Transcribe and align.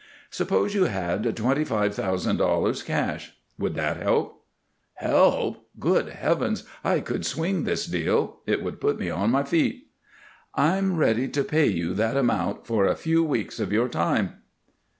"Suppose 0.31 0.73
you 0.73 0.85
had 0.85 1.35
twenty 1.35 1.63
five 1.63 1.93
thousand 1.93 2.37
dollars, 2.37 2.81
cash; 2.81 3.33
would 3.59 3.75
that 3.75 3.97
help?" 3.97 4.43
"Help! 4.95 5.67
Great 5.79 6.07
Heavens! 6.07 6.63
I 6.83 7.01
could 7.01 7.23
swing 7.23 7.65
this 7.65 7.85
deal; 7.85 8.39
it 8.47 8.63
would 8.63 8.81
put 8.81 8.97
me 8.97 9.11
on 9.11 9.29
my 9.29 9.43
feet." 9.43 9.89
"I'm 10.55 10.97
ready 10.97 11.27
to 11.27 11.43
pay 11.43 11.67
you 11.67 11.93
that 11.93 12.17
amount 12.17 12.65
for 12.65 12.87
a 12.87 12.95
few 12.95 13.23
weeks 13.23 13.59
of 13.59 13.71
your 13.71 13.87
time." 13.89 14.37